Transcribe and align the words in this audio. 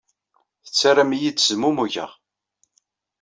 Tettarram-iyi 0.65 1.31
ttezmumugeɣ. 1.43 2.11